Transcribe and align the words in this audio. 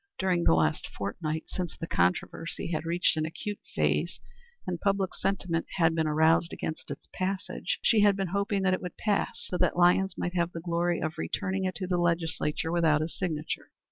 During 0.17 0.43
the 0.45 0.55
last 0.55 0.87
fortnight, 0.87 1.43
since 1.47 1.77
the 1.77 1.85
controversy 1.85 2.71
had 2.71 2.85
reached 2.87 3.17
an 3.17 3.25
acute 3.27 3.59
phase 3.75 4.19
and 4.65 4.81
public 4.81 5.13
sentiment 5.13 5.67
had 5.75 5.93
been 5.93 6.07
aroused 6.07 6.51
against 6.51 6.89
its 6.89 7.07
passage, 7.13 7.77
she 7.83 7.99
had 7.99 8.15
been 8.15 8.29
hoping 8.29 8.63
that 8.63 8.73
it 8.73 8.81
would 8.81 8.97
pass 8.97 9.43
so 9.45 9.59
that 9.59 9.77
Lyons 9.77 10.17
might 10.17 10.33
have 10.33 10.53
the 10.53 10.59
glory 10.59 10.99
of 10.99 11.19
returning 11.19 11.65
it 11.65 11.75
to 11.75 11.85
the 11.85 11.99
Legislature 11.99 12.71
without 12.71 13.01
his 13.01 13.15
signature. 13.15 13.69